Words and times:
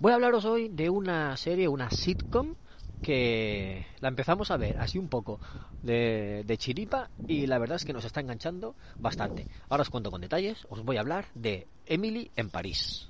Voy 0.00 0.12
a 0.12 0.14
hablaros 0.14 0.44
hoy 0.44 0.68
de 0.68 0.90
una 0.90 1.36
serie, 1.36 1.66
una 1.66 1.90
sitcom, 1.90 2.54
que 3.02 3.84
la 4.00 4.08
empezamos 4.08 4.50
a 4.52 4.56
ver 4.56 4.78
así 4.78 4.96
un 4.96 5.08
poco 5.08 5.40
de, 5.82 6.44
de, 6.46 6.56
chiripa 6.56 7.10
y 7.26 7.46
la 7.46 7.58
verdad 7.58 7.76
es 7.76 7.84
que 7.84 7.92
nos 7.92 8.04
está 8.04 8.20
enganchando 8.20 8.76
bastante. 8.96 9.46
Ahora 9.68 9.82
os 9.82 9.90
cuento 9.90 10.10
con 10.10 10.20
detalles, 10.20 10.66
os 10.68 10.84
voy 10.84 10.98
a 10.98 11.00
hablar 11.00 11.26
de 11.34 11.66
Emily 11.86 12.30
en 12.36 12.50
París. 12.50 13.08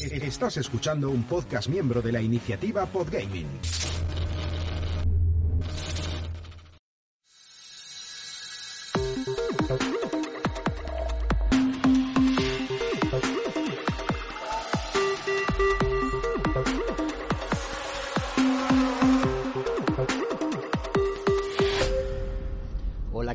Estás 0.00 0.56
escuchando 0.56 1.10
un 1.10 1.24
podcast 1.24 1.68
miembro 1.68 2.00
de 2.00 2.12
la 2.12 2.20
iniciativa 2.20 2.86
Podgaming. 2.86 3.46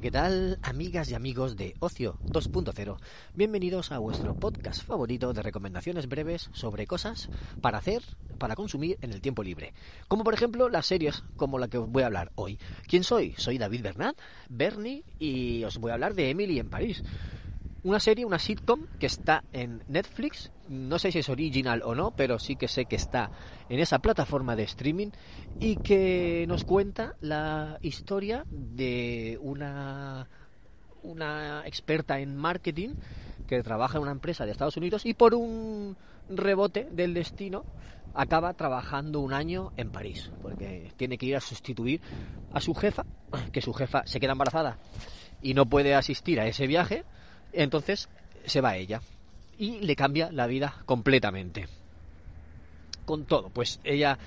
¿Qué 0.02 0.11
tal, 0.11 0.59
amigas 0.61 1.11
y 1.11 1.16
amigos 1.16 1.58
de 1.58 1.75
Ocio 1.80 2.19
2.0? 2.31 2.97
Bienvenidos 3.36 3.92
a 3.92 3.97
vuestro 3.97 4.33
podcast 4.33 4.81
favorito 4.81 5.33
de 5.33 5.41
recomendaciones 5.41 6.08
breves 6.08 6.50
sobre 6.53 6.88
cosas 6.88 7.30
para 7.59 7.80
hacer, 7.80 8.02
para 8.38 8.56
consumir 8.56 8.97
en 9.02 9.11
el 9.11 9.19
tiempo 9.19 9.44
libre. 9.44 9.73
Como 10.08 10.23
por 10.23 10.33
ejemplo 10.33 10.69
las 10.69 10.86
series 10.86 11.23
como 11.36 11.59
la 11.59 11.67
que 11.67 11.80
os 11.80 11.89
voy 11.89 12.03
a 12.03 12.06
hablar 12.06 12.31
hoy. 12.36 12.59
¿Quién 12.88 13.03
soy? 13.03 13.33
Soy 13.38 13.58
David 13.58 13.81
Bernat, 13.81 14.17
Bernie, 14.47 15.03
y 15.17 15.66
os 15.66 15.78
voy 15.78 15.91
a 15.91 15.95
hablar 15.95 16.13
de 16.13 16.30
Emily 16.30 16.59
en 16.59 16.69
París 16.69 17.03
una 17.83 17.99
serie, 17.99 18.25
una 18.25 18.39
sitcom 18.39 18.85
que 18.99 19.05
está 19.05 19.44
en 19.53 19.83
Netflix. 19.88 20.52
No 20.67 20.99
sé 20.99 21.11
si 21.11 21.19
es 21.19 21.30
original 21.30 21.81
o 21.83 21.95
no, 21.95 22.11
pero 22.11 22.39
sí 22.39 22.55
que 22.55 22.67
sé 22.67 22.85
que 22.85 22.95
está 22.95 23.31
en 23.69 23.80
esa 23.80 23.99
plataforma 23.99 24.55
de 24.55 24.63
streaming 24.63 25.09
y 25.59 25.77
que 25.77 26.45
nos 26.47 26.63
cuenta 26.63 27.16
la 27.22 27.77
historia 27.81 28.45
de 28.50 29.38
una 29.41 30.27
una 31.02 31.63
experta 31.66 32.19
en 32.19 32.35
marketing 32.35 32.89
que 33.47 33.63
trabaja 33.63 33.97
en 33.97 34.03
una 34.03 34.11
empresa 34.11 34.45
de 34.45 34.52
Estados 34.52 34.75
Unidos 34.75 35.05
y 35.05 35.13
por 35.13 35.33
un 35.33 35.95
rebote 36.30 36.89
del 36.91 37.13
destino 37.13 37.63
acaba 38.13 38.53
trabajando 38.53 39.22
un 39.22 39.33
año 39.33 39.72
en 39.77 39.91
París 39.91 40.30
porque 40.41 40.91
tiene 40.97 41.17
que 41.17 41.27
ir 41.27 41.38
a 41.38 41.41
sustituir 41.41 42.02
a 42.52 42.59
su 42.59 42.73
jefa, 42.73 43.05
que 43.53 43.61
su 43.61 43.73
jefa 43.73 44.03
se 44.05 44.19
queda 44.19 44.33
embarazada 44.33 44.77
y 45.41 45.53
no 45.53 45.67
puede 45.67 45.95
asistir 45.95 46.39
a 46.39 46.47
ese 46.47 46.67
viaje 46.67 47.05
entonces 47.53 48.09
se 48.45 48.61
va 48.61 48.78
ella. 48.78 49.02
Y 49.58 49.80
le 49.80 49.95
cambia 49.95 50.31
la 50.31 50.47
vida 50.47 50.75
completamente. 50.86 51.67
Con 53.06 53.25
todo, 53.25 53.50
pues 53.50 53.80
ella 53.83 54.17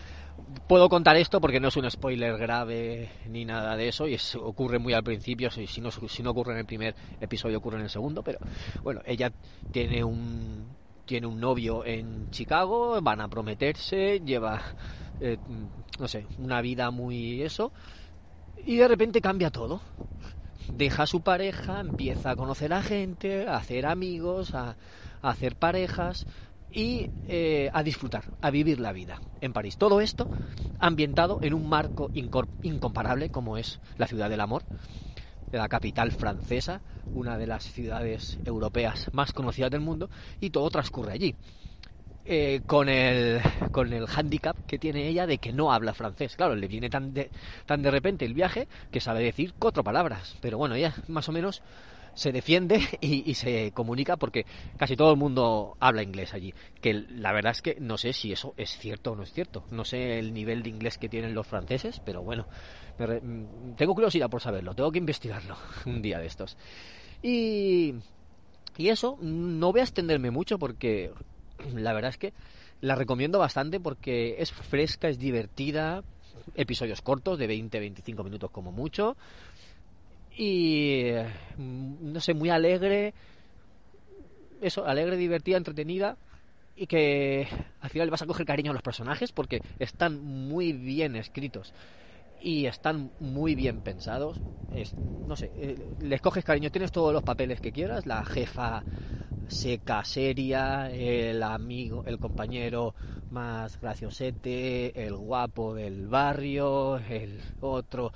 puedo 0.66 0.88
contar 0.88 1.16
esto 1.16 1.40
porque 1.40 1.60
no 1.60 1.68
es 1.68 1.76
un 1.76 1.90
spoiler 1.90 2.36
grave 2.38 3.10
ni 3.28 3.44
nada 3.44 3.76
de 3.76 3.88
eso 3.88 4.06
y 4.08 4.18
ocurre 4.40 4.78
muy 4.78 4.92
al 4.92 5.02
principio 5.02 5.50
si 5.50 5.80
no, 5.80 5.90
si 5.90 6.22
no 6.22 6.30
ocurre 6.30 6.52
en 6.52 6.58
el 6.58 6.66
primer 6.66 6.94
episodio 7.20 7.58
ocurre 7.58 7.76
en 7.78 7.84
el 7.84 7.90
segundo 7.90 8.22
pero 8.22 8.38
bueno 8.82 9.02
ella 9.04 9.32
tiene 9.70 10.02
un 10.02 10.66
tiene 11.04 11.26
un 11.26 11.40
novio 11.40 11.84
en 11.84 12.30
Chicago 12.30 13.00
van 13.02 13.20
a 13.20 13.28
prometerse 13.28 14.20
lleva 14.20 14.60
eh, 15.20 15.38
no 15.98 16.08
sé 16.08 16.26
una 16.38 16.60
vida 16.60 16.90
muy 16.90 17.42
eso 17.42 17.72
y 18.64 18.76
de 18.76 18.88
repente 18.88 19.20
cambia 19.20 19.50
todo 19.50 19.80
deja 20.72 21.04
a 21.04 21.06
su 21.06 21.20
pareja, 21.20 21.80
empieza 21.80 22.30
a 22.30 22.36
conocer 22.36 22.72
a 22.72 22.82
gente, 22.82 23.46
a 23.46 23.56
hacer 23.56 23.86
amigos, 23.86 24.54
a, 24.54 24.76
hacer 25.20 25.54
parejas 25.54 26.26
y 26.70 27.10
eh, 27.28 27.70
a 27.72 27.82
disfrutar, 27.82 28.24
a 28.40 28.50
vivir 28.50 28.80
la 28.80 28.92
vida 28.92 29.20
en 29.40 29.52
París. 29.52 29.76
Todo 29.76 30.00
esto 30.00 30.28
ambientado 30.78 31.38
en 31.42 31.54
un 31.54 31.68
marco 31.68 32.10
incomparable 32.14 33.30
como 33.30 33.56
es 33.56 33.78
la 33.98 34.08
ciudad 34.08 34.28
del 34.28 34.40
amor, 34.40 34.64
la 35.52 35.68
capital 35.68 36.10
francesa, 36.10 36.80
una 37.14 37.38
de 37.38 37.46
las 37.46 37.64
ciudades 37.64 38.38
europeas 38.44 39.08
más 39.12 39.32
conocidas 39.32 39.70
del 39.70 39.80
mundo, 39.80 40.10
y 40.40 40.50
todo 40.50 40.70
transcurre 40.70 41.12
allí. 41.12 41.36
Eh, 42.24 42.60
con 42.66 42.88
el 42.88 43.40
con 43.72 43.92
el 43.92 44.06
handicap 44.06 44.56
que 44.66 44.78
tiene 44.78 45.08
ella 45.08 45.26
de 45.26 45.38
que 45.38 45.52
no 45.52 45.72
habla 45.72 45.92
francés. 45.92 46.36
Claro, 46.36 46.54
le 46.54 46.68
viene 46.68 46.88
tan 46.88 47.12
de, 47.12 47.30
tan 47.66 47.82
de 47.82 47.90
repente 47.90 48.24
el 48.24 48.34
viaje 48.34 48.68
que 48.92 49.00
sabe 49.00 49.24
decir 49.24 49.54
cuatro 49.58 49.82
palabras. 49.82 50.36
Pero 50.40 50.56
bueno, 50.56 50.76
ella 50.76 50.94
más 51.08 51.28
o 51.28 51.32
menos 51.32 51.62
se 52.14 52.30
defiende 52.30 52.80
y, 53.00 53.34
se 53.34 53.72
comunica 53.72 54.16
porque 54.16 54.46
casi 54.76 54.96
todo 54.96 55.10
el 55.10 55.16
mundo 55.16 55.76
habla 55.80 56.02
inglés 56.02 56.32
allí. 56.32 56.54
Que 56.80 56.94
la 56.94 57.32
verdad 57.32 57.52
es 57.52 57.62
que 57.62 57.76
no 57.80 57.98
sé 57.98 58.12
si 58.12 58.32
eso 58.32 58.54
es 58.56 58.78
cierto 58.78 59.12
o 59.12 59.16
no 59.16 59.24
es 59.24 59.32
cierto. 59.32 59.64
No 59.70 59.84
sé 59.84 60.20
el 60.20 60.32
nivel 60.32 60.62
de 60.62 60.70
inglés 60.70 60.98
que 60.98 61.08
tienen 61.08 61.34
los 61.34 61.46
franceses, 61.46 62.00
pero 62.04 62.22
bueno, 62.22 62.46
mm, 62.98 63.74
tengo 63.76 63.94
curiosidad 63.94 64.30
por 64.30 64.40
saberlo. 64.40 64.74
Tengo 64.74 64.92
que 64.92 64.98
investigarlo 64.98 65.56
un 65.86 66.00
día 66.02 66.18
de 66.18 66.26
estos. 66.26 66.56
Y, 67.20 67.94
y 68.76 68.88
eso, 68.88 69.18
no 69.20 69.72
voy 69.72 69.80
a 69.80 69.84
extenderme 69.84 70.30
mucho 70.30 70.58
porque 70.58 71.12
la 71.74 71.92
verdad 71.92 72.10
es 72.10 72.18
que 72.18 72.32
la 72.80 72.94
recomiendo 72.94 73.38
bastante 73.38 73.80
porque 73.80 74.36
es 74.38 74.52
fresca, 74.52 75.08
es 75.08 75.18
divertida, 75.18 76.02
episodios 76.54 77.02
cortos 77.02 77.38
de 77.38 77.48
20-25 77.48 78.24
minutos 78.24 78.50
como 78.50 78.72
mucho 78.72 79.16
y 80.36 81.12
mm, 81.56 82.12
no 82.12 82.20
sé, 82.20 82.34
muy 82.34 82.50
alegre, 82.50 83.14
eso, 84.60 84.86
alegre, 84.86 85.16
divertida, 85.16 85.56
entretenida 85.56 86.16
y 86.74 86.86
que 86.86 87.46
al 87.80 87.90
final 87.90 88.06
le 88.06 88.10
vas 88.12 88.22
a 88.22 88.26
coger 88.26 88.46
cariño 88.46 88.70
a 88.70 88.74
los 88.74 88.82
personajes 88.82 89.32
porque 89.32 89.60
están 89.78 90.22
muy 90.22 90.72
bien 90.72 91.16
escritos 91.16 91.72
y 92.40 92.66
están 92.66 93.10
muy 93.20 93.54
bien 93.54 93.80
pensados. 93.80 94.38
Es, 94.74 94.94
no 95.26 95.36
sé, 95.36 95.50
eh, 95.56 95.76
les 96.00 96.20
coges 96.20 96.44
cariño, 96.44 96.70
tienes 96.70 96.92
todos 96.92 97.12
los 97.12 97.22
papeles 97.22 97.60
que 97.60 97.72
quieras, 97.72 98.06
la 98.06 98.24
jefa 98.24 98.84
seca, 99.52 100.04
seria, 100.04 100.90
el 100.90 101.42
amigo, 101.42 102.02
el 102.06 102.18
compañero 102.18 102.94
más 103.30 103.80
graciosete, 103.80 105.06
el 105.06 105.16
guapo 105.16 105.74
del 105.74 106.06
barrio, 106.08 106.98
el 106.98 107.40
otro 107.60 108.12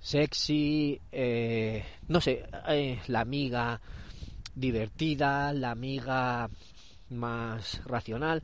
sexy, 0.00 1.00
eh, 1.10 1.84
no 2.08 2.20
sé, 2.20 2.44
eh, 2.68 3.00
la 3.08 3.20
amiga 3.20 3.80
divertida, 4.54 5.52
la 5.52 5.70
amiga 5.70 6.50
más 7.10 7.82
racional. 7.84 8.42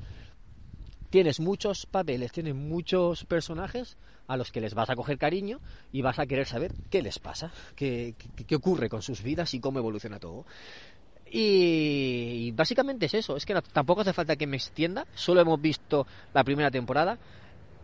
Tienes 1.10 1.38
muchos 1.38 1.86
papeles, 1.86 2.32
tienes 2.32 2.54
muchos 2.54 3.24
personajes 3.24 3.96
a 4.26 4.36
los 4.36 4.50
que 4.50 4.60
les 4.60 4.74
vas 4.74 4.90
a 4.90 4.96
coger 4.96 5.18
cariño 5.18 5.60
y 5.92 6.02
vas 6.02 6.18
a 6.18 6.26
querer 6.26 6.46
saber 6.46 6.72
qué 6.90 7.02
les 7.02 7.18
pasa, 7.18 7.52
qué, 7.76 8.14
qué, 8.46 8.56
ocurre 8.56 8.88
con 8.88 9.02
sus 9.02 9.22
vidas 9.22 9.54
y 9.54 9.60
cómo 9.60 9.78
evoluciona 9.78 10.18
todo. 10.18 10.44
Y, 11.30 11.93
básicamente 12.54 13.06
es 13.06 13.14
eso, 13.14 13.36
es 13.36 13.46
que 13.46 13.54
tampoco 13.72 14.02
hace 14.02 14.12
falta 14.12 14.36
que 14.36 14.46
me 14.46 14.56
extienda, 14.56 15.06
solo 15.14 15.40
hemos 15.40 15.60
visto 15.60 16.06
la 16.32 16.44
primera 16.44 16.70
temporada, 16.70 17.18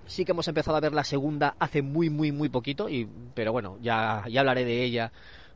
sí 0.06 0.24
que 0.24 0.32
hemos 0.32 0.48
empezado 0.48 0.76
a 0.76 0.80
ver 0.80 0.92
la 0.92 1.04
segunda 1.04 1.54
hace 1.58 1.82
muy, 1.82 2.10
muy, 2.10 2.32
muy 2.32 2.48
poquito, 2.48 2.88
y, 2.88 3.08
pero 3.34 3.52
bueno, 3.52 3.78
ya, 3.80 4.24
hablaré 4.24 4.64
de 4.64 4.82
ella 4.82 5.12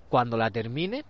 cuando 0.09 0.37
la 0.37 0.51
termine. 0.51 1.05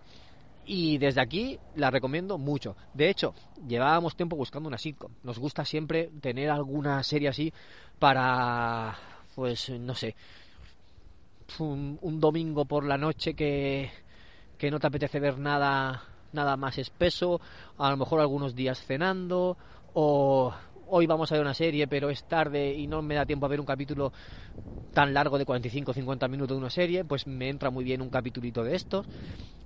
Y 0.66 0.96
desde 0.96 1.20
aquí 1.20 1.58
la 1.76 1.90
recomiendo 1.90 2.38
mucho. 2.38 2.74
De 2.94 3.10
hecho, 3.10 3.34
llevábamos 3.68 4.16
tiempo 4.16 4.34
buscando 4.34 4.66
una 4.66 4.78
sitcom. 4.78 5.12
Nos 5.22 5.38
gusta 5.38 5.62
siempre 5.62 6.10
tener 6.22 6.48
alguna 6.48 7.02
serie 7.02 7.28
así 7.28 7.52
para 7.98 8.96
pues 9.34 9.70
no 9.70 9.94
sé, 9.94 10.14
un, 11.58 12.20
domingo 12.20 12.64
por 12.64 12.84
la 12.84 12.96
noche 12.96 13.34
que, 13.34 13.90
que 14.56 14.70
no 14.70 14.78
te 14.78 14.86
apetece 14.86 15.20
ver 15.20 15.38
nada, 15.38 16.02
nada 16.34 16.56
más 16.56 16.78
espeso, 16.78 17.40
a 17.78 17.90
lo 17.90 17.96
mejor 17.96 18.20
algunos 18.20 18.54
días 18.54 18.84
cenando, 18.84 19.56
o 19.94 20.52
hoy 20.88 21.06
vamos 21.06 21.30
a 21.30 21.36
ver 21.36 21.42
una 21.42 21.54
serie, 21.54 21.86
pero 21.86 22.10
es 22.10 22.24
tarde 22.24 22.74
y 22.74 22.86
no 22.86 23.02
me 23.02 23.14
da 23.14 23.24
tiempo 23.24 23.46
a 23.46 23.48
ver 23.48 23.60
un 23.60 23.66
capítulo 23.66 24.12
tan 24.92 25.14
largo 25.14 25.38
de 25.38 25.46
45 25.46 25.90
o 25.90 25.94
50 25.94 26.28
minutos 26.28 26.56
de 26.56 26.60
una 26.60 26.70
serie, 26.70 27.04
pues 27.04 27.26
me 27.26 27.48
entra 27.48 27.70
muy 27.70 27.84
bien 27.84 28.02
un 28.02 28.10
capítulito 28.10 28.62
de 28.62 28.76
estos. 28.76 29.06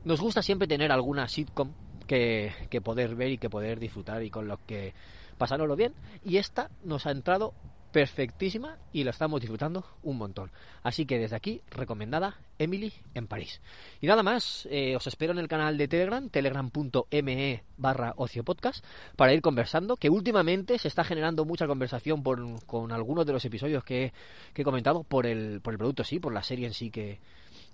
Nos 0.04 0.20
gusta 0.20 0.42
siempre 0.42 0.68
tener 0.68 0.92
alguna 0.92 1.28
sitcom 1.28 1.70
que, 2.06 2.52
que 2.70 2.80
poder 2.80 3.14
ver 3.14 3.32
y 3.32 3.38
que 3.38 3.50
poder 3.50 3.78
disfrutar 3.78 4.22
y 4.22 4.30
con 4.30 4.48
los 4.48 4.60
que 4.60 4.94
pasárnoslo 5.36 5.76
bien. 5.76 5.92
Y 6.24 6.36
esta 6.36 6.70
nos 6.84 7.06
ha 7.06 7.10
entrado 7.10 7.52
perfectísima 7.92 8.76
y 8.92 9.04
la 9.04 9.10
estamos 9.10 9.40
disfrutando 9.40 9.84
un 10.02 10.18
montón. 10.18 10.50
Así 10.82 11.06
que 11.06 11.18
desde 11.18 11.36
aquí, 11.36 11.62
recomendada 11.70 12.38
Emily 12.58 12.92
en 13.14 13.26
París. 13.26 13.60
Y 14.00 14.06
nada 14.06 14.22
más, 14.22 14.68
eh, 14.70 14.96
os 14.96 15.06
espero 15.06 15.32
en 15.32 15.38
el 15.38 15.48
canal 15.48 15.78
de 15.78 15.88
Telegram, 15.88 16.28
telegram.me 16.28 17.62
barra 17.76 18.14
ociopodcast, 18.16 18.84
para 19.16 19.32
ir 19.32 19.40
conversando, 19.40 19.96
que 19.96 20.10
últimamente 20.10 20.78
se 20.78 20.88
está 20.88 21.04
generando 21.04 21.44
mucha 21.44 21.66
conversación 21.66 22.22
por, 22.22 22.64
con 22.66 22.92
algunos 22.92 23.26
de 23.26 23.32
los 23.32 23.44
episodios 23.44 23.84
que, 23.84 24.12
que 24.52 24.62
he 24.62 24.64
comentado 24.64 25.04
por 25.04 25.26
el, 25.26 25.60
por 25.60 25.74
el 25.74 25.78
producto, 25.78 26.04
sí, 26.04 26.18
por 26.18 26.32
la 26.32 26.42
serie 26.42 26.66
en 26.66 26.74
sí 26.74 26.90
que, 26.90 27.20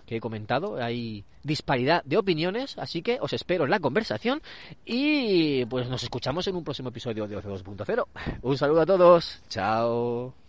que 0.07 0.17
he 0.17 0.21
comentado. 0.21 0.77
Hay 0.77 1.25
disparidad 1.43 2.03
de 2.05 2.17
opiniones, 2.17 2.77
así 2.79 3.03
que 3.03 3.19
os 3.21 3.33
espero 3.33 3.65
en 3.65 3.71
la 3.71 3.81
conversación 3.81 4.43
y 4.85 5.65
pues 5.67 5.89
nos 5.89 6.03
escuchamos 6.03 6.47
en 6.49 6.57
un 6.57 6.65
próximo 6.65 6.89
episodio 6.89 7.27
de 7.27 7.37
OC 7.37 7.45
2.0. 7.45 8.07
Un 8.43 8.59
saludo 8.59 8.81
a 8.83 8.87
todos. 8.87 9.43
Chao. 9.49 10.44